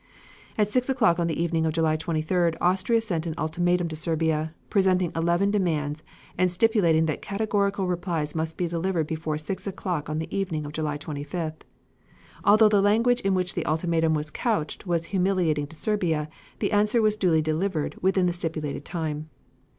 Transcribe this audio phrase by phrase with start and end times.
[0.57, 4.51] At six o'clock on the evening of July 23d, Austria sent an ultimatum to Serbia,
[4.67, 6.03] presenting eleven demands
[6.39, 10.73] and stipulating that categorical replies must be delivered before six o'clock on the evening of
[10.73, 11.61] July 25th.
[12.43, 16.99] Although the language in which the ultimatum was couched was humiliating to Serbia, the answer
[16.99, 19.29] was duly delivered within the stipulated time.